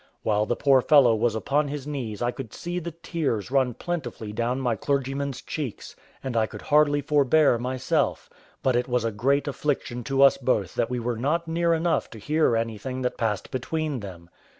[0.23, 4.33] While the poor fellow was upon his knees I could see the tears run plentifully
[4.33, 8.27] down my clergyman's cheeks, and I could hardly forbear myself;
[8.63, 12.09] but it was a great affliction to us both that we were not near enough
[12.09, 14.31] to hear anything that passed between them.